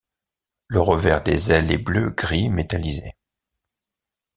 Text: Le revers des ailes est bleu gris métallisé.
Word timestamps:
Le 0.65 0.81
revers 0.81 1.21
des 1.21 1.51
ailes 1.51 1.71
est 1.71 1.77
bleu 1.77 2.09
gris 2.09 2.49
métallisé. 2.49 3.13